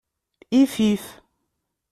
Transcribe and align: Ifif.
Ifif. 0.61 1.05